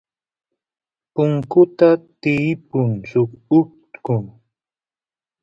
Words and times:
punkuta 1.13 1.89
tiypun 2.21 2.89
suk 3.09 3.31
utku 3.59 4.15